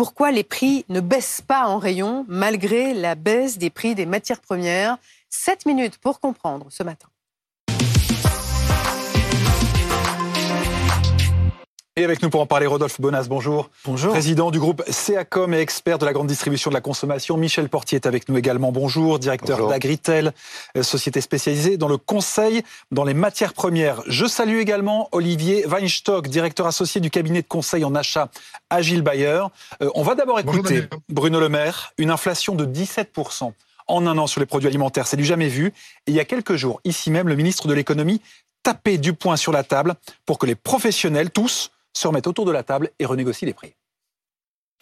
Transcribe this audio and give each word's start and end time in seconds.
pourquoi 0.00 0.30
les 0.30 0.44
prix 0.44 0.86
ne 0.88 1.00
baissent 1.00 1.42
pas 1.46 1.66
en 1.66 1.76
rayon 1.76 2.24
malgré 2.26 2.94
la 2.94 3.14
baisse 3.14 3.58
des 3.58 3.68
prix 3.68 3.94
des 3.94 4.06
matières 4.06 4.40
premières? 4.40 4.96
7 5.28 5.66
minutes 5.66 5.98
pour 5.98 6.20
comprendre 6.20 6.68
ce 6.70 6.82
matin. 6.82 7.08
Et 12.00 12.04
avec 12.04 12.22
nous 12.22 12.30
pour 12.30 12.40
en 12.40 12.46
parler, 12.46 12.64
Rodolphe 12.64 12.98
Bonas, 12.98 13.26
bonjour. 13.28 13.68
Bonjour. 13.84 14.12
Président 14.12 14.50
du 14.50 14.58
groupe 14.58 14.82
CACOM 14.86 15.52
et 15.52 15.58
expert 15.58 15.98
de 15.98 16.06
la 16.06 16.14
grande 16.14 16.28
distribution 16.28 16.70
de 16.70 16.74
la 16.74 16.80
consommation. 16.80 17.36
Michel 17.36 17.68
Portier 17.68 17.96
est 17.96 18.06
avec 18.06 18.26
nous 18.30 18.38
également. 18.38 18.72
Bonjour. 18.72 19.18
Directeur 19.18 19.68
d'Agritel, 19.68 20.32
euh, 20.78 20.82
société 20.82 21.20
spécialisée 21.20 21.76
dans 21.76 21.88
le 21.88 21.98
conseil 21.98 22.62
dans 22.90 23.04
les 23.04 23.12
matières 23.12 23.52
premières. 23.52 24.00
Je 24.06 24.24
salue 24.24 24.60
également 24.60 25.10
Olivier 25.12 25.66
Weinstock, 25.66 26.28
directeur 26.28 26.66
associé 26.66 27.02
du 27.02 27.10
cabinet 27.10 27.42
de 27.42 27.46
conseil 27.46 27.84
en 27.84 27.94
achat 27.94 28.30
Agile 28.70 29.02
Bayer. 29.02 29.42
Euh, 29.82 29.90
on 29.94 30.02
va 30.02 30.14
d'abord 30.14 30.40
écouter 30.40 30.84
Bruno 31.10 31.38
Le 31.38 31.50
Maire. 31.50 31.92
Une 31.98 32.10
inflation 32.10 32.54
de 32.54 32.64
17% 32.64 33.52
en 33.88 34.06
un 34.06 34.16
an 34.16 34.26
sur 34.26 34.40
les 34.40 34.46
produits 34.46 34.68
alimentaires, 34.68 35.06
c'est 35.06 35.18
du 35.18 35.24
jamais 35.26 35.48
vu. 35.48 35.66
Et 36.06 36.12
il 36.12 36.14
y 36.14 36.20
a 36.20 36.24
quelques 36.24 36.56
jours, 36.56 36.80
ici 36.84 37.10
même, 37.10 37.28
le 37.28 37.36
ministre 37.36 37.68
de 37.68 37.74
l'économie 37.74 38.22
tapait 38.62 38.96
du 38.96 39.12
poing 39.12 39.36
sur 39.36 39.52
la 39.52 39.64
table 39.64 39.96
pour 40.24 40.38
que 40.38 40.46
les 40.46 40.54
professionnels, 40.54 41.30
tous, 41.30 41.70
se 41.92 42.06
remettent 42.06 42.26
autour 42.26 42.44
de 42.44 42.52
la 42.52 42.62
table 42.62 42.90
et 42.98 43.06
renégocient 43.06 43.46
les 43.46 43.54
prix. 43.54 43.74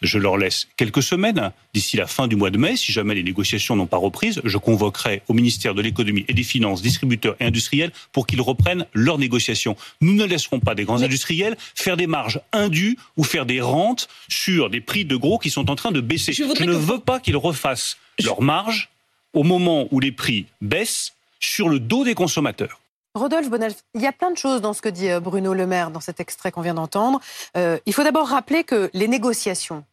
Je 0.01 0.17
leur 0.17 0.37
laisse 0.37 0.67
quelques 0.77 1.03
semaines. 1.03 1.51
D'ici 1.73 1.97
la 1.97 2.07
fin 2.07 2.27
du 2.27 2.37
mois 2.37 2.51
de 2.51 2.57
mai, 2.57 2.77
si 2.77 2.91
jamais 2.91 3.15
les 3.15 3.23
négociations 3.23 3.75
n'ont 3.75 3.85
pas 3.85 3.97
reprise, 3.97 4.41
je 4.45 4.57
convoquerai 4.57 5.23
au 5.27 5.33
ministère 5.33 5.75
de 5.75 5.81
l'économie 5.81 6.23
et 6.29 6.33
des 6.33 6.43
finances, 6.43 6.81
distributeurs 6.81 7.35
et 7.41 7.45
industriels 7.45 7.91
pour 8.13 8.25
qu'ils 8.25 8.41
reprennent 8.41 8.85
leurs 8.93 9.17
négociations. 9.17 9.75
Nous 9.99 10.13
ne 10.13 10.23
laisserons 10.23 10.61
pas 10.61 10.73
des 10.73 10.85
grands 10.85 11.01
industriels 11.01 11.57
faire 11.75 11.97
des 11.97 12.07
marges 12.07 12.39
indues 12.53 12.97
ou 13.17 13.23
faire 13.25 13.45
des 13.45 13.59
rentes 13.59 14.07
sur 14.29 14.69
des 14.69 14.79
prix 14.79 15.03
de 15.03 15.17
gros 15.17 15.37
qui 15.37 15.49
sont 15.49 15.69
en 15.69 15.75
train 15.75 15.91
de 15.91 16.01
baisser. 16.01 16.31
Je, 16.31 16.43
ne 16.43 16.73
veux 16.73 16.99
pas 16.99 17.19
qu'ils 17.19 17.37
refassent 17.37 17.97
leurs 18.23 18.41
marges 18.41 18.89
au 19.33 19.43
moment 19.43 19.87
où 19.91 19.99
les 19.99 20.13
prix 20.13 20.45
baissent 20.61 21.13
sur 21.41 21.67
le 21.67 21.79
dos 21.79 22.05
des 22.05 22.15
consommateurs. 22.15 22.79
Rodolphe 23.19 23.49
Bonnel, 23.49 23.73
il 23.93 24.01
y 24.01 24.07
a 24.07 24.13
plein 24.13 24.31
de 24.31 24.37
choses 24.37 24.61
dans 24.61 24.73
ce 24.73 24.81
que 24.81 24.89
dit 24.89 25.09
euh, 25.09 25.19
Bruno 25.19 25.53
Le 25.53 25.67
Maire 25.67 25.91
dans 25.91 25.99
cet 25.99 26.19
extrait 26.19 26.51
qu'on 26.51 26.61
vient 26.61 26.73
d'entendre. 26.73 27.19
Euh, 27.57 27.77
il 27.85 27.93
faut 27.93 28.03
d'abord 28.03 28.27
rappeler 28.27 28.63
que 28.63 28.89
les 28.93 29.07
négociations 29.07 29.83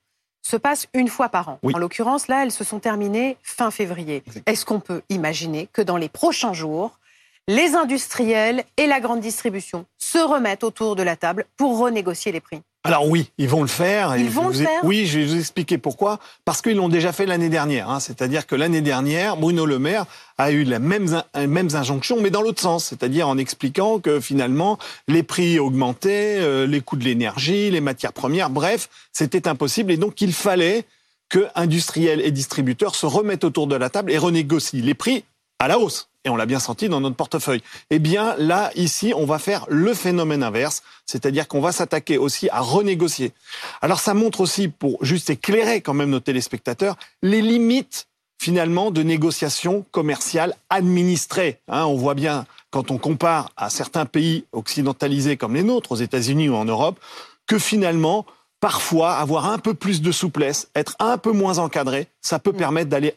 se 0.43 0.57
passent 0.57 0.87
une 0.95 1.09
fois 1.09 1.29
par 1.29 1.49
an. 1.49 1.59
En 1.75 1.79
l'occurrence, 1.79 2.29
là, 2.29 2.45
elles 2.45 2.53
se 2.53 2.63
sont 2.63 2.79
terminées 2.79 3.37
fin 3.43 3.73
février. 3.73 4.23
Est-ce 4.47 4.65
qu'on 4.65 4.79
peut 4.79 5.03
imaginer 5.09 5.69
que 5.73 5.83
dans 5.83 5.97
les 5.97 6.09
prochains 6.09 6.53
jours, 6.53 7.01
les 7.49 7.75
industriels 7.75 8.65
et 8.77 8.87
la 8.87 9.01
grande 9.01 9.21
distribution 9.21 9.87
se 9.99 10.19
remettent 10.19 10.63
autour 10.63 10.95
de 10.95 11.03
la 11.03 11.17
table 11.17 11.47
pour 11.57 11.79
renégocier 11.79 12.31
les 12.31 12.41
prix? 12.41 12.63
Alors 12.87 13.09
oui, 13.09 13.31
ils 13.39 13.49
vont 13.49 13.63
le 13.63 13.69
faire. 13.69 14.17
Ils 14.17 14.31
vont 14.31 14.49
le 14.49 14.55
faire 14.55 14.85
Oui, 14.85 15.07
je 15.07 15.19
vais 15.19 15.27
vous 15.27 15.39
expliquer 15.39 15.79
pourquoi. 15.79 16.19
Parce 16.45 16.63
qu'ils 16.63 16.77
l'ont 16.77 16.89
déjà 16.89 17.13
fait 17.13 17.27
l'année 17.27 17.49
dernière. 17.49 17.91
Hein. 17.91 18.01
C'est-à-dire 18.01 18.47
que 18.47 18.55
l'année 18.55 18.81
dernière, 18.81 19.37
Bruno 19.37 19.67
Le 19.67 19.79
Maire 19.79 20.07
a 20.39 20.51
eu 20.51 20.63
les 20.63 20.79
mêmes, 20.79 21.23
mêmes 21.37 21.71
injonctions, 21.75 22.19
mais 22.21 22.31
dans 22.31 22.43
l'autre 22.43 22.61
sens. 22.61 22.85
C'est-à-dire 22.85 23.29
en 23.29 23.39
expliquant 23.39 23.99
que 23.99 24.21
finalement, 24.21 24.79
les 25.09 25.23
prix 25.23 25.59
augmentaient, 25.59 26.37
euh, 26.39 26.67
les 26.67 26.81
coûts 26.81 26.97
de 26.97 27.05
l'énergie, 27.05 27.71
les 27.71 27.81
matières 27.81 28.13
premières, 28.13 28.51
bref, 28.51 28.89
c'était 29.13 29.49
impossible. 29.49 29.93
Et 29.93 29.97
donc, 29.97 30.21
il 30.21 30.33
fallait 30.33 30.85
que 31.29 31.47
industriels 31.55 32.21
et 32.21 32.31
distributeurs 32.31 32.95
se 32.95 33.07
remettent 33.07 33.45
autour 33.45 33.67
de 33.67 33.77
la 33.77 33.91
table 33.91 34.13
et 34.13 34.19
renégocient 34.19 34.85
les 34.85 34.95
prix 34.95 35.25
à 35.59 35.69
la 35.69 35.79
hausse 35.79 36.09
et 36.27 36.29
on 36.29 36.37
l'a 36.37 36.45
bien 36.45 36.59
senti 36.59 36.89
dans 36.89 37.01
notre 37.01 37.15
portefeuille. 37.15 37.63
Eh 37.91 38.01
bien, 38.01 38.35
là, 38.37 38.71
ici, 38.75 39.13
on 39.17 39.25
va 39.25 39.39
faire 39.39 39.65
le 39.69 39.95
phénomène 39.95 40.43
inverse, 40.43 40.83
c'est-à-dire 41.07 41.47
qu'on 41.47 41.61
va 41.61 41.71
s'attaquer 41.71 42.19
aussi 42.19 42.49
à 42.51 42.61
renégocier. 42.61 43.33
Alors, 43.81 44.01
ça 44.01 44.13
montre 44.13 44.41
aussi, 44.41 44.67
pour 44.69 45.03
juste 45.05 45.31
éclairer 45.31 45.81
quand 45.81 45.95
même 45.95 46.11
nos 46.11 46.21
téléspectateurs, 46.21 46.97
les 47.23 47.41
limites 47.41 48.09
finalement 48.39 48.91
de 48.91 49.03
négociations 49.03 49.87
commerciales 49.93 50.55
administrées. 50.69 51.61
Hein, 51.69 51.85
on 51.87 51.95
voit 51.95 52.15
bien 52.15 52.45
quand 52.71 52.91
on 52.91 52.99
compare 52.99 53.51
à 53.57 53.71
certains 53.71 54.05
pays 54.05 54.45
occidentalisés 54.53 55.37
comme 55.37 55.55
les 55.55 55.63
nôtres, 55.63 55.93
aux 55.93 55.97
États-Unis 55.97 56.49
ou 56.49 56.57
en 56.57 56.65
Europe, 56.65 56.99
que 57.47 57.59
finalement, 57.59 58.27
parfois, 58.61 59.15
avoir 59.15 59.47
un 59.47 59.59
peu 59.59 59.75
plus 59.75 60.03
de 60.03 60.11
souplesse, 60.11 60.69
être 60.75 60.97
un 60.99 61.19
peu 61.19 61.31
moins 61.31 61.59
encadré, 61.59 62.09
ça 62.21 62.41
peut 62.41 62.53
mm. 62.53 62.57
permettre 62.57 62.91
d'aller 62.91 63.15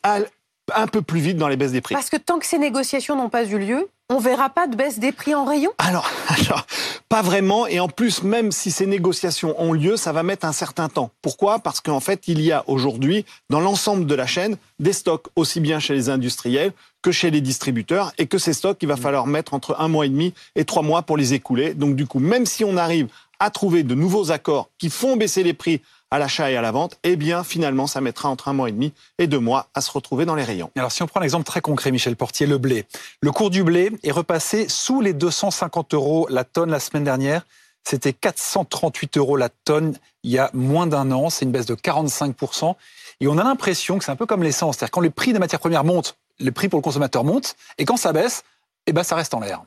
un 0.75 0.87
peu 0.87 1.01
plus 1.01 1.19
vite 1.19 1.37
dans 1.37 1.47
les 1.47 1.57
baisses 1.57 1.71
des 1.71 1.81
prix. 1.81 1.95
Parce 1.95 2.09
que 2.09 2.17
tant 2.17 2.39
que 2.39 2.45
ces 2.45 2.57
négociations 2.57 3.15
n'ont 3.15 3.29
pas 3.29 3.45
eu 3.45 3.57
lieu, 3.57 3.89
on 4.09 4.17
verra 4.17 4.49
pas 4.49 4.65
de 4.65 4.75
baisse 4.75 4.97
des 4.97 5.11
prix 5.11 5.35
en 5.35 5.45
rayon 5.45 5.71
alors, 5.77 6.09
alors, 6.27 6.65
pas 7.09 7.21
vraiment. 7.21 7.67
Et 7.67 7.79
en 7.79 7.87
plus, 7.87 8.23
même 8.23 8.51
si 8.51 8.71
ces 8.71 8.87
négociations 8.87 9.55
ont 9.61 9.73
lieu, 9.73 9.97
ça 9.97 10.11
va 10.11 10.23
mettre 10.23 10.45
un 10.45 10.51
certain 10.51 10.89
temps. 10.89 11.11
Pourquoi? 11.21 11.59
Parce 11.59 11.79
qu'en 11.79 11.99
fait, 11.99 12.27
il 12.27 12.41
y 12.41 12.51
a 12.51 12.63
aujourd'hui, 12.67 13.25
dans 13.49 13.59
l'ensemble 13.59 14.05
de 14.05 14.15
la 14.15 14.25
chaîne, 14.25 14.57
des 14.79 14.93
stocks, 14.93 15.27
aussi 15.35 15.59
bien 15.59 15.79
chez 15.79 15.93
les 15.93 16.09
industriels 16.09 16.73
que 17.01 17.11
chez 17.11 17.31
les 17.31 17.39
distributeurs, 17.39 18.11
et 18.17 18.27
que 18.27 18.37
ces 18.37 18.53
stocks, 18.53 18.77
il 18.81 18.87
va 18.87 18.97
falloir 18.97 19.25
mettre 19.25 19.53
entre 19.53 19.75
un 19.79 19.87
mois 19.87 20.05
et 20.05 20.09
demi 20.09 20.33
et 20.55 20.65
trois 20.65 20.81
mois 20.81 21.03
pour 21.03 21.15
les 21.15 21.33
écouler. 21.33 21.73
Donc 21.73 21.95
du 21.95 22.05
coup, 22.05 22.19
même 22.19 22.45
si 22.45 22.65
on 22.65 22.75
arrive 22.75 23.07
à 23.39 23.49
trouver 23.51 23.83
de 23.83 23.95
nouveaux 23.95 24.31
accords 24.31 24.69
qui 24.77 24.89
font 24.89 25.15
baisser 25.15 25.43
les 25.43 25.53
prix 25.53 25.81
à 26.11 26.19
l'achat 26.19 26.51
et 26.51 26.57
à 26.57 26.61
la 26.61 26.71
vente, 26.71 26.97
eh 27.03 27.15
bien 27.15 27.43
finalement 27.43 27.87
ça 27.87 28.01
mettra 28.01 28.29
entre 28.29 28.47
un 28.47 28.53
mois 28.53 28.69
et 28.69 28.71
demi 28.71 28.93
et 29.17 29.27
deux 29.27 29.39
mois 29.39 29.67
à 29.73 29.81
se 29.81 29.91
retrouver 29.91 30.25
dans 30.25 30.35
les 30.35 30.43
rayons. 30.43 30.71
Alors 30.75 30.91
si 30.91 31.03
on 31.03 31.07
prend 31.07 31.19
un 31.19 31.23
exemple 31.23 31.45
très 31.45 31.61
concret, 31.61 31.91
Michel 31.91 32.15
Portier, 32.15 32.47
le 32.47 32.57
blé. 32.57 32.85
Le 33.21 33.31
cours 33.31 33.49
du 33.49 33.63
blé 33.63 33.91
est 34.03 34.11
repassé 34.11 34.67
sous 34.69 35.01
les 35.01 35.13
250 35.13 35.93
euros 35.93 36.27
la 36.29 36.43
tonne 36.43 36.71
la 36.71 36.79
semaine 36.79 37.03
dernière. 37.03 37.45
C'était 37.83 38.13
438 38.13 39.17
euros 39.17 39.37
la 39.37 39.49
tonne 39.49 39.95
il 40.23 40.31
y 40.31 40.37
a 40.37 40.49
moins 40.53 40.87
d'un 40.87 41.11
an. 41.11 41.29
C'est 41.29 41.45
une 41.45 41.51
baisse 41.51 41.65
de 41.65 41.75
45%. 41.75 42.75
Et 43.21 43.27
on 43.27 43.37
a 43.37 43.43
l'impression 43.43 43.97
que 43.97 44.03
c'est 44.03 44.11
un 44.11 44.15
peu 44.15 44.25
comme 44.25 44.43
l'essence. 44.43 44.77
C'est-à-dire 44.77 44.91
quand 44.91 45.01
les 45.01 45.09
prix 45.09 45.33
des 45.33 45.39
matières 45.39 45.59
premières 45.59 45.83
montent, 45.83 46.17
le 46.39 46.51
prix 46.51 46.69
pour 46.69 46.77
le 46.77 46.83
consommateur 46.83 47.23
monte. 47.23 47.55
Et 47.77 47.85
quand 47.85 47.97
ça 47.97 48.13
baisse, 48.13 48.43
eh 48.85 48.93
ben, 48.93 49.03
ça 49.03 49.15
reste 49.15 49.33
en 49.33 49.39
l'air. 49.39 49.63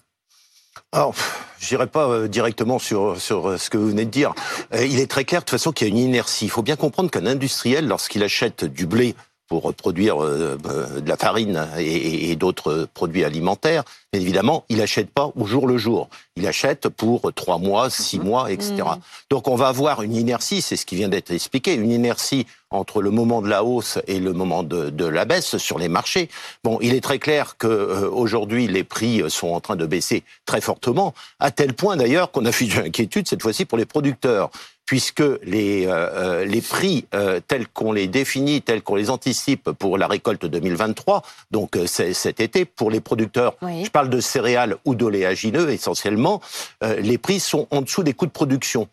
Alors, 0.93 1.15
je 1.59 1.75
n'irai 1.75 1.87
pas 1.87 2.09
euh, 2.09 2.29
directement 2.29 2.79
sur, 2.79 3.21
sur 3.21 3.51
euh, 3.51 3.59
ce 3.59 3.71
que 3.71 3.79
vous 3.79 3.89
venez 3.89 4.05
de 4.05 4.11
dire. 4.11 4.35
Euh, 4.75 4.85
il 4.85 4.99
est 5.01 5.11
très 5.11 5.25
clair 5.25 5.41
de 5.41 5.45
toute 5.45 5.51
façon 5.51 5.73
qu'il 5.73 5.87
y 5.87 5.91
a 5.91 5.93
une 5.93 5.99
inertie. 5.99 6.47
Il 6.47 6.51
faut 6.51 6.63
bien 6.63 6.77
comprendre 6.77 7.11
qu'un 7.11 7.27
industriel, 7.27 7.87
lorsqu'il 7.87 8.23
achète 8.23 8.65
du 8.65 8.87
blé 8.87 9.15
pour 9.53 9.75
produire 9.75 10.17
de 10.17 11.07
la 11.07 11.17
farine 11.19 11.69
et, 11.79 12.35
d'autres 12.37 12.89
produits 12.95 13.23
alimentaires, 13.23 13.85
évidemment, 14.15 14.65
il 14.71 14.79
n'achète 14.79 15.11
pas 15.11 15.31
au 15.37 15.45
jour 15.45 15.67
le 15.67 15.77
jour. 15.77 16.09
Il 16.37 16.47
achète 16.47 16.89
pour 16.89 17.31
trois 17.35 17.59
mois, 17.59 17.91
six 17.91 18.19
mhm. 18.19 18.25
mois, 18.25 18.51
etc. 18.51 18.77
Mhm. 18.77 19.01
Donc 19.29 19.49
on 19.49 19.55
va 19.55 19.69
avoir 19.69 20.01
une 20.01 20.17
inertie, 20.17 20.63
c'est 20.63 20.77
ce 20.77 20.87
qui 20.87 20.97
vient 20.97 21.11
d'être 21.11 21.33
expliqué, 21.33 21.75
une 21.75 21.91
inertie 21.91 22.47
entre 22.71 23.03
le 23.03 23.11
moment 23.11 23.43
de 23.43 23.49
la 23.49 23.63
hausse 23.63 23.99
et 24.07 24.21
le 24.21 24.33
moment 24.33 24.63
de, 24.63 25.05
la 25.05 25.27
baisse 25.27 25.59
sur 25.59 25.79
les 25.79 25.89
marchés. 25.89 26.31
Bon, 26.65 26.79
il 26.81 26.95
est 26.95 27.03
très 27.03 27.19
clair 27.19 27.59
que 27.59 28.07
aujourd'hui 28.07 28.69
les 28.69 28.85
prix 28.85 29.23
sont 29.29 29.49
en 29.49 29.61
train 29.61 29.77
de 29.77 29.85
baisser 29.85 30.23
très 30.47 30.63
fortement, 30.63 31.13
à 31.41 31.51
tel 31.51 31.75
point 31.75 31.99
d'ailleurs 31.99 32.31
qu'on 32.31 32.47
a 32.47 32.53
fait 32.59 32.65
une 32.65 32.87
inquiétude 32.87 33.29
cette 33.29 33.43
fois-ci 33.43 33.67
pour 33.67 33.77
les 33.77 33.85
producteurs 33.85 34.51
puisque 34.93 35.25
les, 35.43 35.87
euh, 35.87 35.91
euh, 35.91 36.45
les 36.45 36.61
prix 36.61 37.07
euh, 37.15 37.41
tels 37.49 37.67
qu'on 37.67 37.93
les 37.93 38.09
définit, 38.09 38.61
tels 38.61 38.83
qu'on 38.83 38.95
les 38.95 39.09
anticipe 39.09 39.71
pour 39.71 39.97
la 39.97 40.07
récolte 40.07 40.45
2023, 40.45 41.23
donc 41.51 41.79
cet 41.87 42.41
été, 42.41 42.67
pour 42.67 42.91
les 42.91 43.01
producteurs, 43.01 43.57
je 43.63 43.89
parle 43.89 44.11
de 44.11 44.21
céréales 44.21 44.77
ou 44.85 44.95
d'oléagineux 44.95 45.71
essentiellement, 45.71 46.43
les 46.83 47.17
prix 47.17 47.41
sont 47.41 47.69
en 47.71 47.81
dessous 47.81 48.03
des 48.03 48.13
coûts 48.13 48.27
de 48.27 48.33
production. 48.33 48.87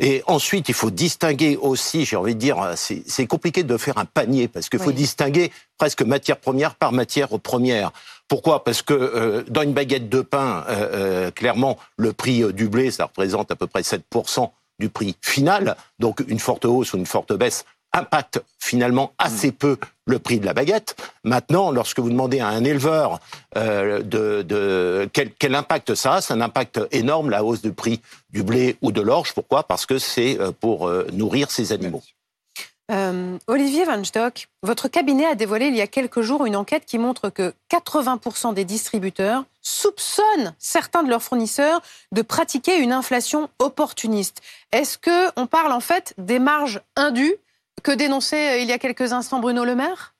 Et 0.00 0.22
ensuite, 0.26 0.70
il 0.70 0.74
faut 0.74 0.90
distinguer 0.90 1.58
aussi, 1.58 2.06
j'ai 2.06 2.16
envie 2.16 2.34
de 2.34 2.40
dire, 2.40 2.56
c'est 2.74 3.26
compliqué 3.26 3.62
de 3.62 3.76
faire 3.76 3.98
un 3.98 4.06
panier, 4.06 4.48
parce 4.48 4.70
qu'il 4.70 4.80
faut 4.80 4.90
distinguer 4.90 5.52
presque 5.76 6.00
matière 6.00 6.38
première 6.38 6.76
par 6.76 6.92
matière 6.92 7.28
première. 7.38 7.92
Pourquoi? 8.26 8.64
Parce 8.64 8.80
que 8.80 9.44
dans 9.50 9.60
une 9.60 9.74
baguette 9.74 10.08
de 10.08 10.22
pain, 10.22 10.64
clairement, 11.34 11.76
le 11.98 12.14
prix 12.14 12.42
du 12.54 12.70
blé, 12.70 12.90
ça 12.90 13.04
représente 13.04 13.50
à 13.50 13.54
peu 13.54 13.66
près 13.66 13.82
7% 13.82 14.50
du 14.82 14.88
prix 14.88 15.14
final, 15.22 15.76
donc 16.00 16.24
une 16.26 16.40
forte 16.40 16.64
hausse 16.64 16.92
ou 16.92 16.96
une 16.96 17.06
forte 17.06 17.32
baisse 17.32 17.64
impacte 17.92 18.42
finalement 18.58 19.12
assez 19.18 19.48
mm. 19.48 19.52
peu 19.52 19.76
le 20.06 20.18
prix 20.18 20.40
de 20.40 20.46
la 20.46 20.54
baguette. 20.54 20.96
Maintenant, 21.22 21.70
lorsque 21.70 22.00
vous 22.00 22.10
demandez 22.10 22.40
à 22.40 22.48
un 22.48 22.64
éleveur 22.64 23.20
euh, 23.56 24.02
de, 24.02 25.08
quel, 25.12 25.54
impact 25.54 25.94
ça 25.94 26.14
a, 26.14 26.20
c'est 26.20 26.32
un 26.32 26.40
impact 26.40 26.80
énorme, 26.90 27.30
la 27.30 27.44
hausse 27.44 27.62
du 27.62 27.72
prix 27.72 28.00
du 28.30 28.42
blé 28.42 28.76
ou 28.82 28.90
de 28.90 29.00
l'orge. 29.00 29.32
Pourquoi? 29.34 29.62
Parce 29.62 29.86
que 29.86 29.98
c'est 29.98 30.40
euh, 30.40 30.50
pour 30.50 30.88
euh, 30.88 31.06
nourrir 31.12 31.50
ses 31.50 31.72
animaux. 31.72 32.02
Euh, 32.90 33.38
Olivier 33.46 33.84
Van 33.84 34.02
Stock, 34.02 34.48
votre 34.62 34.88
cabinet 34.88 35.24
a 35.24 35.34
dévoilé 35.34 35.66
il 35.66 35.76
y 35.76 35.80
a 35.80 35.86
quelques 35.86 36.20
jours 36.20 36.44
une 36.46 36.56
enquête 36.56 36.84
qui 36.84 36.98
montre 36.98 37.30
que 37.30 37.54
80% 37.70 38.54
des 38.54 38.64
distributeurs 38.64 39.44
soupçonnent 39.62 40.54
certains 40.58 41.02
de 41.02 41.08
leurs 41.08 41.22
fournisseurs 41.22 41.80
de 42.10 42.22
pratiquer 42.22 42.78
une 42.78 42.92
inflation 42.92 43.48
opportuniste. 43.60 44.42
Est-ce 44.72 44.98
que 44.98 45.30
on 45.36 45.46
parle 45.46 45.72
en 45.72 45.80
fait 45.80 46.14
des 46.18 46.40
marges 46.40 46.82
indues 46.96 47.36
que 47.82 47.92
dénonçait 47.92 48.58
euh, 48.58 48.62
il 48.62 48.68
y 48.68 48.72
a 48.72 48.78
quelques 48.78 49.12
instants 49.12 49.40
Bruno 49.40 49.64
Le 49.64 49.76
Maire? 49.76 50.14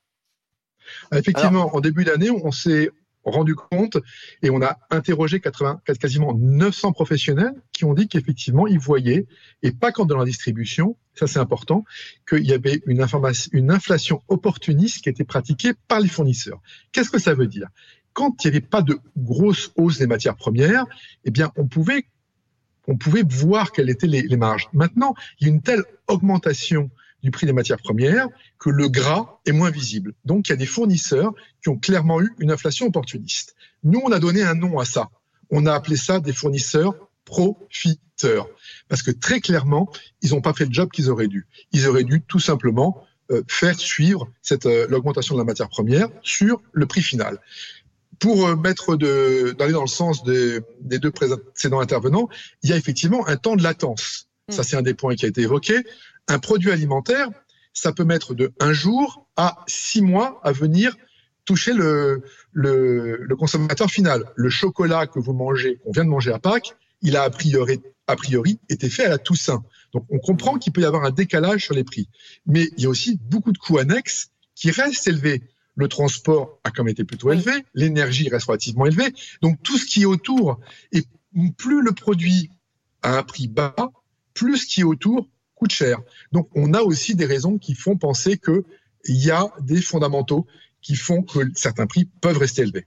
Effectivement, 1.13 1.75
en 1.75 1.81
début 1.81 2.05
d'année, 2.05 2.31
on 2.31 2.51
s'est 2.51 2.91
rendu 3.25 3.55
compte 3.55 3.99
et 4.43 4.51
on 4.51 4.63
a 4.63 4.79
interrogé 4.91 5.41
80, 5.41 5.81
quasiment 6.01 6.35
900 6.35 6.93
professionnels 6.93 7.55
qui 7.73 7.85
ont 7.85 7.95
dit 7.95 8.09
qu'effectivement, 8.09 8.67
ils 8.67 8.79
voyaient, 8.79 9.27
et 9.63 9.73
pas 9.73 9.93
quand 9.93 10.07
dans 10.07 10.19
la 10.19 10.25
distribution, 10.25 10.97
ça 11.15 11.27
c'est 11.27 11.39
important, 11.39 11.85
qu'il 12.29 12.47
y 12.47 12.53
avait 12.53 12.81
une, 12.87 13.07
une 13.53 13.71
inflation 13.71 14.23
opportuniste 14.29 15.03
qui 15.03 15.09
était 15.09 15.25
pratiquée 15.25 15.73
par 15.89 16.01
les 16.01 16.09
fournisseurs. 16.09 16.61
Qu'est-ce 16.93 17.11
que 17.11 17.19
ça 17.19 17.35
veut 17.35 17.47
dire? 17.47 17.69
Quand 18.13 18.45
il 18.45 18.51
n'y 18.51 18.57
avait 18.57 18.67
pas 18.67 18.83
de 18.83 18.99
grosse 19.17 19.73
hausse 19.77 19.99
des 19.99 20.07
matières 20.07 20.37
premières, 20.37 20.85
eh 21.25 21.31
bien, 21.31 21.51
on 21.57 21.67
pouvait 21.67 22.07
on 22.89 22.97
pouvait 22.97 23.23
voir 23.23 23.71
quelles 23.71 23.91
étaient 23.91 24.09
les, 24.09 24.23
les 24.23 24.37
marges. 24.37 24.69
Maintenant, 24.73 25.15
il 25.39 25.47
y 25.47 25.51
a 25.51 25.53
une 25.53 25.63
telle 25.63 25.85
augmentation 26.09 26.91
du 27.23 27.31
prix 27.31 27.47
des 27.47 27.53
matières 27.53 27.79
premières 27.79 28.29
que 28.59 28.71
le 28.71 28.89
gras 28.89 29.39
est 29.47 29.53
moins 29.53 29.71
visible. 29.71 30.15
Donc, 30.25 30.49
il 30.49 30.51
y 30.51 30.55
a 30.55 30.57
des 30.57 30.67
fournisseurs 30.67 31.33
qui 31.63 31.69
ont 31.69 31.79
clairement 31.79 32.21
eu 32.21 32.33
une 32.39 32.51
inflation 32.51 32.87
opportuniste. 32.87 33.55
Nous, 33.85 34.01
on 34.05 34.13
a 34.13 34.19
donné 34.19 34.43
un 34.43 34.55
nom 34.55 34.79
à 34.79 34.85
ça. 34.85 35.09
On 35.51 35.67
a 35.67 35.75
appelé 35.75 35.97
ça 35.97 36.21
des 36.21 36.33
fournisseurs 36.33 36.95
profiteurs. 37.25 38.49
Parce 38.89 39.03
que 39.03 39.11
très 39.11 39.41
clairement, 39.41 39.91
ils 40.21 40.31
n'ont 40.31 40.41
pas 40.41 40.53
fait 40.53 40.65
le 40.65 40.73
job 40.73 40.91
qu'ils 40.91 41.11
auraient 41.11 41.29
dû. 41.29 41.47
Ils 41.73 41.87
auraient 41.89 42.05
dû 42.05 42.23
tout 42.23 42.41
simplement 42.41 43.05
euh, 43.31 43.43
faire 43.49 43.79
suivre 43.79 44.29
cette 44.43 44.67
euh, 44.67 44.87
l'augmentation 44.89 45.35
de 45.35 45.41
la 45.41 45.45
matière 45.45 45.69
première 45.69 46.09
sur 46.23 46.61
le 46.73 46.87
prix 46.87 47.03
final. 47.03 47.39
Pour 48.19 48.47
euh, 48.47 48.57
mettre 48.57 48.97
de 48.97 49.55
d'aller 49.59 49.73
dans 49.73 49.83
le 49.83 49.87
sens 49.89 50.25
des, 50.25 50.61
des 50.81 50.99
deux 50.99 51.11
précédents 51.11 51.81
intervenants, 51.81 52.29
il 52.63 52.71
y 52.71 52.73
a 52.73 52.77
effectivement 52.77 53.27
un 53.29 53.37
temps 53.37 53.57
de 53.57 53.63
latence. 53.63 54.29
Ça, 54.49 54.63
mm. 54.63 54.65
c'est 54.65 54.77
un 54.77 54.83
des 54.83 54.95
points 54.95 55.15
qui 55.15 55.25
a 55.25 55.29
été 55.29 55.43
évoqué. 55.43 55.85
Un 56.29 56.39
produit 56.39 56.71
alimentaire, 56.71 57.29
ça 57.73 57.93
peut 57.93 58.05
mettre 58.05 58.35
de 58.35 58.53
un 58.61 58.73
jour 58.73 59.27
à 59.37 59.65
six 59.67 60.03
mois 60.03 60.41
à 60.45 60.53
venir 60.53 60.97
toucher 61.45 61.73
le, 61.73 62.23
le, 62.53 63.35
consommateur 63.37 63.91
final. 63.91 64.25
Le 64.37 64.51
chocolat 64.51 65.07
que 65.07 65.19
vous 65.19 65.33
mangez, 65.33 65.79
qu'on 65.79 65.93
vient 65.93 66.05
de 66.05 66.11
manger 66.11 66.33
à 66.33 66.39
Pâques, 66.39 66.77
il 67.01 67.17
a 67.17 67.23
a 67.23 67.31
priori, 67.31 67.81
a 68.07 68.17
priori 68.17 68.61
été 68.69 68.89
fait 68.89 69.05
à 69.05 69.09
la 69.09 69.19
Toussaint. 69.19 69.65
Donc 69.93 70.07
on 70.11 70.19
comprend 70.19 70.59
qu'il 70.59 70.73
peut 70.73 70.83
y 70.83 70.85
avoir 70.85 71.05
un 71.05 71.11
décalage 71.11 71.65
sur 71.65 71.75
les 71.75 71.85
prix. 71.85 72.09
Mais 72.47 72.69
il 72.77 72.85
y 72.85 72.87
a 72.87 72.89
aussi 72.89 73.19
beaucoup 73.25 73.53
de 73.53 73.59
coûts 73.59 73.79
annexes 73.79 74.31
qui 74.55 74.71
restent 74.71 75.09
élevés. 75.09 75.43
Le 75.75 75.89
transport 75.89 76.61
a 76.65 76.71
quand 76.71 76.85
même 76.85 76.93
été 76.93 77.05
plutôt 77.05 77.33
élevé, 77.33 77.53
l'énergie 77.75 78.29
reste 78.29 78.47
relativement 78.47 78.87
élevée. 78.87 79.13
Donc 79.41 79.63
tout 79.63 79.79
ce 79.79 79.87
qui 79.87 80.03
est 80.03 80.07
autour, 80.07 80.61
et 80.93 81.03
plus 81.57 81.83
le 81.83 81.93
produit 81.93 82.51
a 83.03 83.19
un 83.19 83.23
prix 83.23 83.49
bas, 83.49 83.75
plus 84.35 84.59
ce 84.59 84.67
qui 84.67 84.81
est 84.83 84.85
autour 84.85 85.29
coûte 85.63 85.73
cher. 85.73 85.99
Donc 86.33 86.49
on 86.57 86.75
a 86.75 86.81
aussi 86.81 87.15
des 87.15 87.25
raisons 87.25 87.57
qui 87.57 87.75
font 87.75 87.97
penser 87.97 88.37
qu'il 88.37 88.65
y 89.07 89.31
a 89.31 89.47
des 89.61 89.81
fondamentaux 89.81 90.45
qui 90.81 90.97
font 90.97 91.23
que 91.23 91.39
certains 91.55 91.87
prix 91.87 92.09
peuvent 92.21 92.39
rester 92.39 92.63
élevés. 92.63 92.87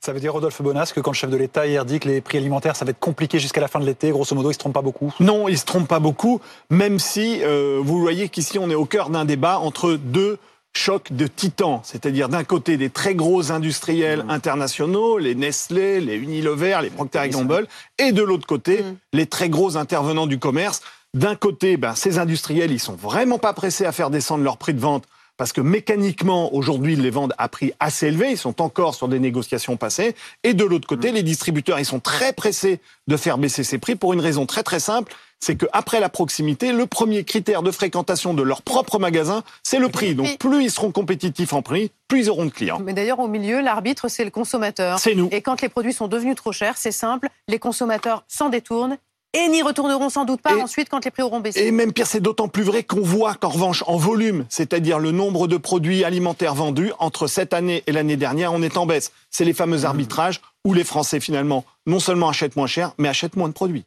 Ça 0.00 0.12
veut 0.12 0.20
dire, 0.20 0.34
Rodolphe 0.34 0.60
Bonas, 0.60 0.92
que 0.94 1.00
quand 1.00 1.12
le 1.12 1.16
chef 1.16 1.30
de 1.30 1.36
l'État 1.38 1.66
hier 1.66 1.86
dit 1.86 1.98
que 1.98 2.08
les 2.08 2.20
prix 2.20 2.36
alimentaires, 2.36 2.76
ça 2.76 2.84
va 2.84 2.90
être 2.90 2.98
compliqué 2.98 3.38
jusqu'à 3.38 3.62
la 3.62 3.68
fin 3.68 3.80
de 3.80 3.86
l'été, 3.86 4.10
grosso 4.10 4.34
modo, 4.34 4.48
il 4.48 4.50
ne 4.50 4.54
se 4.54 4.58
trompe 4.58 4.74
pas 4.74 4.82
beaucoup? 4.82 5.14
Non, 5.18 5.48
il 5.48 5.52
ne 5.52 5.56
se 5.56 5.64
trompe 5.64 5.88
pas 5.88 6.00
beaucoup, 6.00 6.42
même 6.68 6.98
si 6.98 7.42
euh, 7.42 7.80
vous 7.82 7.98
voyez 7.98 8.28
qu'ici, 8.28 8.58
on 8.58 8.68
est 8.68 8.74
au 8.74 8.84
cœur 8.84 9.08
d'un 9.08 9.24
débat 9.24 9.58
entre 9.58 9.94
deux 9.94 10.38
chocs 10.74 11.12
de 11.12 11.26
titans, 11.26 11.80
c'est-à-dire 11.82 12.28
d'un 12.28 12.44
côté 12.44 12.76
des 12.76 12.90
très 12.90 13.14
gros 13.14 13.50
industriels 13.50 14.24
mmh. 14.24 14.30
internationaux, 14.30 15.18
les 15.18 15.34
Nestlé, 15.34 16.00
les 16.00 16.16
Unilever, 16.16 16.78
les 16.82 16.90
Procter 16.90 17.28
Gamble, 17.30 17.66
et 17.98 18.12
de 18.12 18.22
l'autre 18.22 18.46
côté, 18.46 18.82
mmh. 18.82 18.96
les 19.14 19.26
très 19.26 19.48
gros 19.48 19.76
intervenants 19.78 20.26
du 20.26 20.38
commerce. 20.38 20.82
D'un 21.14 21.34
côté, 21.34 21.76
ben, 21.76 21.94
ces 21.96 22.18
industriels, 22.18 22.70
ils 22.70 22.78
sont 22.78 22.94
vraiment 22.94 23.38
pas 23.38 23.52
pressés 23.52 23.84
à 23.84 23.92
faire 23.92 24.10
descendre 24.10 24.44
leur 24.44 24.58
prix 24.58 24.74
de 24.74 24.80
vente 24.80 25.04
parce 25.36 25.52
que 25.52 25.62
mécaniquement, 25.62 26.54
aujourd'hui, 26.54 26.92
ils 26.92 27.02
les 27.02 27.08
vendent 27.08 27.32
à 27.38 27.48
prix 27.48 27.72
assez 27.80 28.08
élevé, 28.08 28.32
ils 28.32 28.36
sont 28.36 28.60
encore 28.60 28.94
sur 28.94 29.08
des 29.08 29.18
négociations 29.18 29.78
passées. 29.78 30.14
Et 30.44 30.52
de 30.52 30.64
l'autre 30.64 30.86
côté, 30.86 31.10
mmh. 31.10 31.14
les 31.14 31.22
distributeurs, 31.22 31.78
ils 31.78 31.86
sont 31.86 31.98
très 31.98 32.34
pressés 32.34 32.78
de 33.06 33.16
faire 33.16 33.38
baisser 33.38 33.64
ces 33.64 33.78
prix 33.78 33.96
pour 33.96 34.12
une 34.12 34.20
raison 34.20 34.44
très 34.44 34.62
très 34.62 34.80
simple, 34.80 35.14
c'est 35.40 35.56
qu'après 35.56 35.98
la 35.98 36.10
proximité, 36.10 36.72
le 36.72 36.86
premier 36.86 37.24
critère 37.24 37.62
de 37.62 37.70
fréquentation 37.70 38.34
de 38.34 38.42
leur 38.42 38.60
propre 38.60 38.98
magasin, 38.98 39.42
c'est 39.62 39.78
le 39.78 39.88
prix. 39.88 40.14
Donc 40.14 40.38
plus 40.38 40.62
ils 40.62 40.70
seront 40.70 40.92
compétitifs 40.92 41.54
en 41.54 41.62
prix, 41.62 41.90
plus 42.06 42.24
ils 42.24 42.30
auront 42.30 42.44
de 42.44 42.50
clients. 42.50 42.78
Mais 42.84 42.92
d'ailleurs, 42.92 43.20
au 43.20 43.28
milieu, 43.28 43.62
l'arbitre, 43.62 44.08
c'est 44.08 44.24
le 44.24 44.30
consommateur. 44.30 44.98
C'est 44.98 45.14
nous. 45.14 45.30
Et 45.32 45.40
quand 45.40 45.62
les 45.62 45.70
produits 45.70 45.94
sont 45.94 46.08
devenus 46.08 46.36
trop 46.36 46.52
chers, 46.52 46.76
c'est 46.76 46.92
simple, 46.92 47.28
les 47.48 47.58
consommateurs 47.58 48.24
s'en 48.28 48.50
détournent 48.50 48.98
et 49.32 49.48
n'y 49.48 49.62
retourneront 49.62 50.10
sans 50.10 50.24
doute 50.24 50.40
pas 50.40 50.56
ensuite 50.56 50.88
quand 50.88 51.04
les 51.04 51.10
prix 51.10 51.22
auront 51.22 51.40
baissé. 51.40 51.60
Et 51.60 51.70
même 51.70 51.92
pire, 51.92 52.06
c'est 52.06 52.20
d'autant 52.20 52.48
plus 52.48 52.62
vrai 52.62 52.82
qu'on 52.82 53.00
voit 53.00 53.34
qu'en 53.34 53.48
revanche, 53.48 53.84
en 53.86 53.96
volume, 53.96 54.44
c'est-à-dire 54.48 54.98
le 54.98 55.12
nombre 55.12 55.46
de 55.46 55.56
produits 55.56 56.04
alimentaires 56.04 56.54
vendus, 56.54 56.92
entre 56.98 57.26
cette 57.26 57.54
année 57.54 57.82
et 57.86 57.92
l'année 57.92 58.16
dernière, 58.16 58.52
on 58.52 58.62
est 58.62 58.76
en 58.76 58.86
baisse. 58.86 59.12
C'est 59.30 59.44
les 59.44 59.52
fameux 59.52 59.84
arbitrages 59.84 60.40
où 60.64 60.74
les 60.74 60.84
Français, 60.84 61.20
finalement, 61.20 61.64
non 61.86 62.00
seulement 62.00 62.28
achètent 62.28 62.56
moins 62.56 62.66
cher, 62.66 62.92
mais 62.98 63.08
achètent 63.08 63.36
moins 63.36 63.48
de 63.48 63.54
produits. 63.54 63.84